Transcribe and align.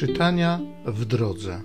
Czytania 0.00 0.60
w 0.86 1.04
drodze. 1.04 1.60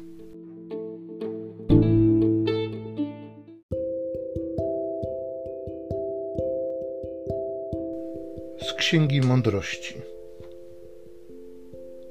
Z 8.62 8.74
Księgi 8.74 9.21
Mądrości. 9.21 9.96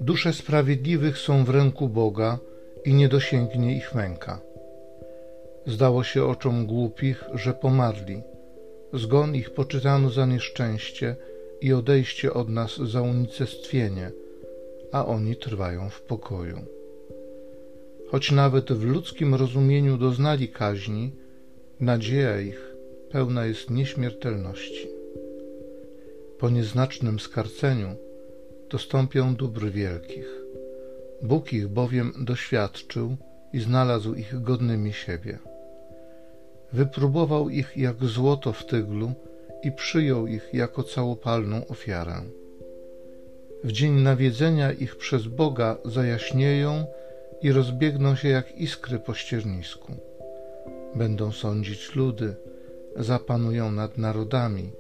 Dusze 0.00 0.32
sprawiedliwych 0.32 1.18
są 1.18 1.44
w 1.44 1.50
ręku 1.50 1.88
Boga 1.88 2.38
i 2.84 2.94
nie 2.94 3.08
dosięgnie 3.08 3.76
ich 3.76 3.94
męka. 3.94 4.40
Zdało 5.66 6.04
się 6.04 6.24
oczom 6.24 6.66
głupich, 6.66 7.24
że 7.34 7.54
pomarli. 7.54 8.22
Zgon 8.92 9.34
ich 9.34 9.50
poczytano 9.50 10.10
za 10.10 10.26
nieszczęście 10.26 11.16
i 11.60 11.72
odejście 11.72 12.32
od 12.32 12.48
nas 12.48 12.76
za 12.76 13.02
unicestwienie– 13.02 14.10
a 14.94 15.06
oni 15.06 15.36
trwają 15.36 15.90
w 15.90 16.00
pokoju. 16.02 16.58
Choć 18.10 18.32
nawet 18.32 18.72
w 18.72 18.84
ludzkim 18.84 19.34
rozumieniu 19.34 19.96
doznali 19.96 20.48
kaźni, 20.48 21.12
nadzieja 21.80 22.40
ich 22.40 22.74
pełna 23.10 23.46
jest 23.46 23.70
nieśmiertelności. 23.70 24.88
Po 26.38 26.50
nieznacznym 26.50 27.20
skarceniu 27.20 27.90
dostąpią 28.70 29.34
dóbr 29.36 29.70
wielkich. 29.70 30.28
Bóg 31.22 31.52
ich 31.52 31.68
bowiem 31.68 32.12
doświadczył 32.18 33.16
i 33.52 33.60
znalazł 33.60 34.14
ich 34.14 34.42
godnymi 34.42 34.92
siebie. 34.92 35.38
Wypróbował 36.72 37.48
ich 37.48 37.76
jak 37.76 38.04
złoto 38.04 38.52
w 38.52 38.66
tyglu 38.66 39.12
i 39.62 39.72
przyjął 39.72 40.26
ich 40.26 40.54
jako 40.54 40.82
całopalną 40.82 41.66
ofiarę 41.66 42.22
w 43.64 43.72
dzień 43.72 43.92
nawiedzenia 43.92 44.72
ich 44.72 44.96
przez 44.96 45.26
Boga 45.26 45.76
zajaśnieją 45.84 46.86
i 47.42 47.52
rozbiegną 47.52 48.16
się 48.16 48.28
jak 48.28 48.58
iskry 48.58 48.98
po 48.98 49.14
ściernisku. 49.14 49.92
Będą 50.94 51.32
sądzić 51.32 51.94
ludy, 51.94 52.34
zapanują 52.96 53.72
nad 53.72 53.98
narodami, 53.98 54.72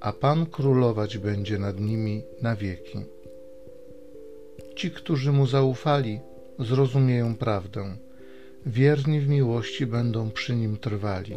a 0.00 0.12
Pan 0.12 0.46
królować 0.46 1.18
będzie 1.18 1.58
nad 1.58 1.80
nimi 1.80 2.24
na 2.42 2.56
wieki. 2.56 2.98
Ci, 4.76 4.90
którzy 4.90 5.32
mu 5.32 5.46
zaufali, 5.46 6.20
zrozumieją 6.58 7.36
prawdę, 7.36 7.96
wierni 8.66 9.20
w 9.20 9.28
miłości 9.28 9.86
będą 9.86 10.30
przy 10.30 10.56
nim 10.56 10.76
trwali, 10.76 11.36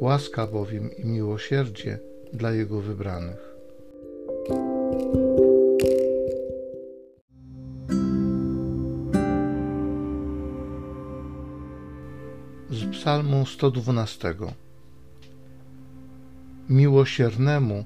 łaska 0.00 0.46
bowiem 0.46 0.96
i 0.96 1.04
miłosierdzie 1.04 1.98
dla 2.32 2.52
jego 2.52 2.80
wybranych. 2.80 3.53
Z 12.74 12.84
Psalmu 12.84 13.46
112. 13.46 14.34
Miłosiernemu 16.68 17.84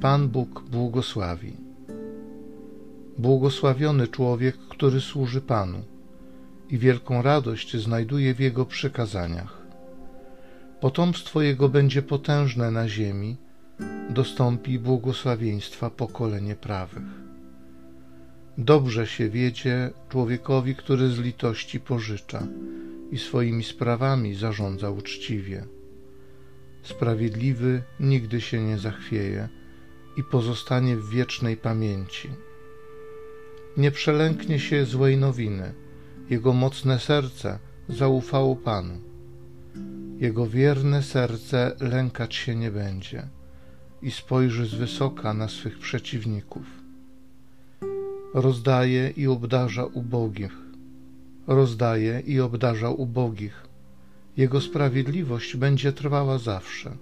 Pan 0.00 0.28
Bóg 0.28 0.62
błogosławi. 0.70 1.52
Błogosławiony 3.18 4.08
człowiek, 4.08 4.56
który 4.58 5.00
służy 5.00 5.40
Panu 5.40 5.82
i 6.70 6.78
wielką 6.78 7.22
radość 7.22 7.76
znajduje 7.76 8.34
w 8.34 8.40
Jego 8.40 8.66
przykazaniach. 8.66 9.62
Potomstwo 10.80 11.42
Jego 11.42 11.68
będzie 11.68 12.02
potężne 12.02 12.70
na 12.70 12.88
ziemi, 12.88 13.36
dostąpi 14.10 14.78
błogosławieństwa 14.78 15.90
pokolenie 15.90 16.56
prawych. 16.56 17.08
Dobrze 18.58 19.06
się 19.06 19.30
wiedzie 19.30 19.90
człowiekowi, 20.08 20.76
który 20.76 21.08
z 21.08 21.18
litości 21.18 21.80
pożycza 21.80 22.42
i 23.10 23.18
swoimi 23.18 23.64
sprawami 23.64 24.34
zarządza 24.34 24.90
uczciwie. 24.90 25.64
Sprawiedliwy 26.82 27.82
nigdy 28.00 28.40
się 28.40 28.62
nie 28.62 28.78
zachwieje 28.78 29.48
i 30.16 30.24
pozostanie 30.24 30.96
w 30.96 31.10
wiecznej 31.10 31.56
pamięci. 31.56 32.30
Nie 33.76 33.90
przelęknie 33.90 34.58
się 34.58 34.84
złej 34.84 35.16
nowiny, 35.16 35.74
jego 36.30 36.52
mocne 36.52 36.98
serce 36.98 37.58
zaufało 37.88 38.56
Panu. 38.56 39.00
Jego 40.18 40.46
wierne 40.46 41.02
serce 41.02 41.76
lękać 41.80 42.34
się 42.34 42.54
nie 42.54 42.70
będzie 42.70 43.28
i 44.02 44.10
spojrzy 44.10 44.66
z 44.66 44.74
wysoka 44.74 45.34
na 45.34 45.48
swych 45.48 45.78
przeciwników. 45.78 46.66
Rozdaje 48.34 49.10
i 49.16 49.26
obdarza 49.26 49.84
ubogich, 49.84 50.52
rozdaje 51.50 52.20
i 52.20 52.40
obdarza 52.40 52.90
ubogich. 52.90 53.66
Jego 54.36 54.60
sprawiedliwość 54.60 55.56
będzie 55.56 55.92
trwała 55.92 56.38
zawsze. 56.38 56.96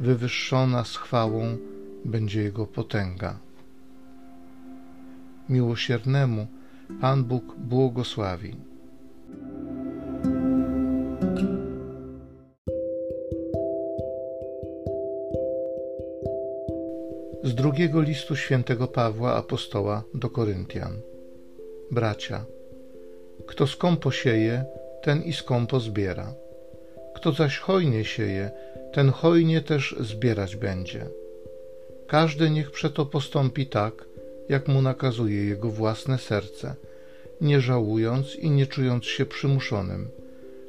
Wywyższona 0.00 0.84
z 0.84 0.96
chwałą 0.96 1.56
będzie 2.04 2.42
Jego 2.42 2.66
potęga. 2.66 3.38
Miłosiernemu 5.48 6.46
Pan 7.00 7.24
Bóg 7.24 7.54
błogosławi. 7.58 8.56
Z 17.44 17.54
drugiego 17.54 18.00
listu 18.00 18.36
świętego 18.36 18.88
Pawła 18.88 19.34
apostoła 19.34 20.02
do 20.14 20.30
Koryntian. 20.30 20.92
Bracia, 21.90 22.44
kto 23.46 23.66
skąpo 23.66 24.10
sieje, 24.10 24.64
ten 25.02 25.22
i 25.22 25.32
skąpo 25.32 25.80
zbiera. 25.80 26.34
Kto 27.14 27.32
zaś 27.32 27.58
hojnie 27.58 28.04
sieje, 28.04 28.50
ten 28.92 29.10
hojnie 29.10 29.60
też 29.60 29.96
zbierać 30.00 30.56
będzie. 30.56 31.06
Każdy 32.06 32.50
niech 32.50 32.70
przeto 32.70 33.06
postąpi 33.06 33.66
tak, 33.66 34.04
jak 34.48 34.68
mu 34.68 34.82
nakazuje 34.82 35.44
jego 35.44 35.70
własne 35.70 36.18
serce, 36.18 36.74
nie 37.40 37.60
żałując 37.60 38.36
i 38.36 38.50
nie 38.50 38.66
czując 38.66 39.04
się 39.04 39.26
przymuszonym, 39.26 40.10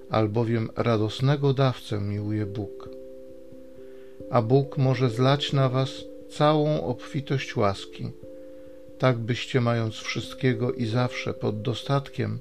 albowiem 0.09 0.69
radosnego 0.75 1.53
dawcę 1.53 2.01
miłuje 2.01 2.45
Bóg. 2.45 2.89
A 4.31 4.41
Bóg 4.41 4.77
może 4.77 5.09
zlać 5.09 5.53
na 5.53 5.69
was 5.69 5.89
całą 6.29 6.83
obfitość 6.83 7.56
łaski, 7.56 8.11
tak 8.97 9.17
byście 9.17 9.61
mając 9.61 9.95
wszystkiego 9.95 10.73
i 10.73 10.85
zawsze 10.85 11.33
pod 11.33 11.61
dostatkiem, 11.61 12.39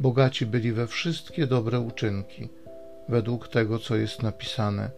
bogaci 0.00 0.46
byli 0.46 0.72
we 0.72 0.86
wszystkie 0.86 1.46
dobre 1.46 1.80
uczynki, 1.80 2.48
według 3.08 3.48
tego, 3.48 3.78
co 3.78 3.96
jest 3.96 4.22
napisane. 4.22 4.90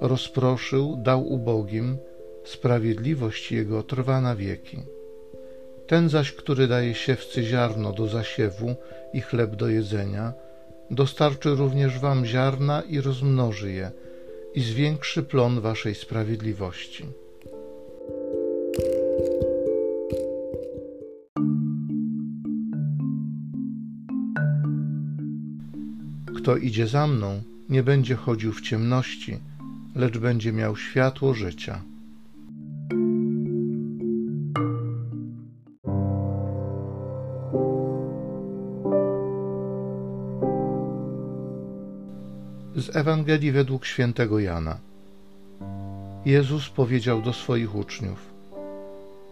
Rozproszył, 0.00 0.96
dał 0.96 1.32
ubogim, 1.32 1.98
sprawiedliwość 2.44 3.52
Jego 3.52 3.82
trwa 3.82 4.20
na 4.20 4.36
wieki. 4.36 4.78
Ten 5.86 6.08
zaś, 6.08 6.32
który 6.32 6.68
daje 6.68 6.94
siewcy 6.94 7.42
ziarno 7.42 7.92
do 7.92 8.08
zasiewu 8.08 8.74
i 9.12 9.20
chleb 9.20 9.56
do 9.56 9.68
jedzenia, 9.68 10.32
dostarczy 10.90 11.50
również 11.54 11.98
wam 11.98 12.26
ziarna 12.26 12.82
i 12.82 13.00
rozmnoży 13.00 13.72
je 13.72 13.90
i 14.54 14.60
zwiększy 14.60 15.22
plon 15.22 15.60
waszej 15.60 15.94
sprawiedliwości. 15.94 17.06
Kto 26.36 26.56
idzie 26.56 26.86
za 26.86 27.06
mną, 27.06 27.42
nie 27.68 27.82
będzie 27.82 28.16
chodził 28.16 28.52
w 28.52 28.60
ciemności, 28.60 29.38
lecz 29.94 30.18
będzie 30.18 30.52
miał 30.52 30.76
światło 30.76 31.34
życia. 31.34 31.82
Z 42.76 42.96
Ewangelii 42.96 43.52
według 43.52 43.86
świętego 43.86 44.38
Jana. 44.38 44.78
Jezus 46.24 46.68
powiedział 46.68 47.22
do 47.22 47.32
swoich 47.32 47.74
uczniów: 47.74 48.18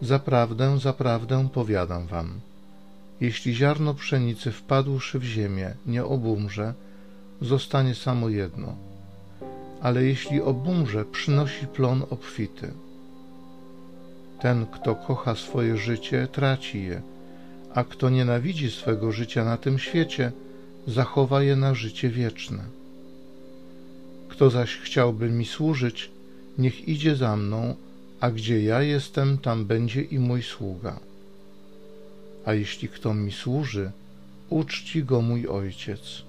Zaprawdę, 0.01 0.79
zaprawdę 0.79 1.49
powiadam 1.53 2.07
wam, 2.07 2.39
jeśli 3.21 3.55
ziarno 3.55 3.93
pszenicy 3.93 4.51
wpadłszy 4.51 5.19
w 5.19 5.23
ziemię 5.23 5.73
nie 5.85 6.05
obumrze, 6.05 6.73
zostanie 7.41 7.95
samo 7.95 8.29
jedno, 8.29 8.75
ale 9.81 10.03
jeśli 10.03 10.41
obumrze, 10.41 11.05
przynosi 11.05 11.67
plon 11.67 12.03
obfity. 12.09 12.71
Ten, 14.41 14.65
kto 14.65 14.95
kocha 14.95 15.35
swoje 15.35 15.77
życie, 15.77 16.27
traci 16.31 16.83
je, 16.83 17.01
a 17.73 17.83
kto 17.83 18.09
nienawidzi 18.09 18.71
swego 18.71 19.11
życia 19.11 19.45
na 19.45 19.57
tym 19.57 19.79
świecie, 19.79 20.31
zachowa 20.87 21.43
je 21.43 21.55
na 21.55 21.73
życie 21.73 22.09
wieczne. 22.09 22.63
Kto 24.29 24.49
zaś 24.49 24.77
chciałby 24.77 25.29
mi 25.29 25.45
służyć, 25.45 26.11
niech 26.57 26.87
idzie 26.87 27.15
za 27.15 27.35
mną, 27.35 27.75
a 28.19 28.31
gdzie 28.31 28.63
ja 28.63 28.81
jestem, 28.81 29.37
tam 29.37 29.65
będzie 29.65 30.01
i 30.01 30.19
mój 30.19 30.43
sługa. 30.43 30.99
a 32.45 32.53
jeśli 32.53 32.89
kto 32.89 33.13
mi 33.13 33.31
służy, 33.31 33.91
uczci 34.49 35.03
go 35.03 35.21
mój 35.21 35.47
ojciec. 35.47 36.21